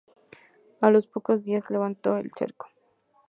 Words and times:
A 0.79 0.89
los 0.89 1.05
pocos 1.05 1.43
días 1.43 1.69
levantó 1.69 2.17
el 2.17 2.31
cerco. 2.31 2.69